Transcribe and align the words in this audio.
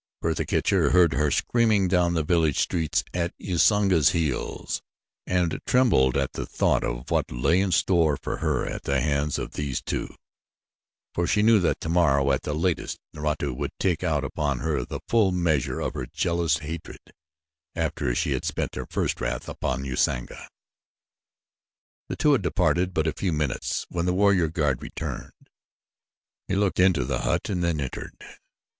Bertha 0.19 0.45
Kircher 0.47 0.89
heard 0.89 1.13
her 1.13 1.29
screaming 1.29 1.87
down 1.87 2.15
the 2.15 2.23
village 2.23 2.57
street 2.57 3.03
at 3.13 3.35
Usanga's 3.37 4.13
heels 4.13 4.81
and 5.27 5.59
trembled 5.67 6.17
at 6.17 6.33
the 6.33 6.47
thought 6.47 6.83
of 6.83 7.11
what 7.11 7.31
lay 7.31 7.61
in 7.61 7.71
store 7.71 8.17
for 8.17 8.37
her 8.37 8.65
at 8.65 8.81
the 8.85 8.99
hands 8.99 9.37
of 9.37 9.51
these 9.51 9.79
two, 9.79 10.15
for 11.13 11.27
she 11.27 11.43
knew 11.43 11.59
that 11.59 11.79
tomorrow 11.79 12.31
at 12.31 12.41
the 12.41 12.55
latest 12.55 12.97
Naratu 13.13 13.53
would 13.53 13.73
take 13.79 14.03
out 14.03 14.23
upon 14.23 14.57
her 14.61 14.83
the 14.83 15.01
full 15.07 15.31
measure 15.31 15.79
of 15.79 15.93
her 15.93 16.07
jealous 16.07 16.57
hatred 16.57 17.13
after 17.75 18.15
she 18.15 18.31
had 18.31 18.43
spent 18.43 18.73
her 18.73 18.87
first 18.89 19.21
wrath 19.21 19.47
upon 19.47 19.85
Usanga. 19.85 20.49
The 22.09 22.15
two 22.15 22.31
had 22.31 22.41
departed 22.41 22.95
but 22.95 23.05
a 23.05 23.13
few 23.13 23.31
minutes 23.31 23.85
when 23.89 24.07
the 24.07 24.13
warrior 24.15 24.47
guard 24.47 24.81
returned. 24.81 25.45
He 26.47 26.55
looked 26.55 26.79
into 26.79 27.05
the 27.05 27.19
hut 27.19 27.49
and 27.49 27.63
then 27.63 27.79
entered. 27.79 28.15